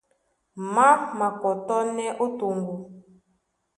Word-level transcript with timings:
Má 0.73 0.87
makɔtɔ́nɛ́ 1.17 2.09
ó 2.23 2.25
toŋgo. 2.37 2.75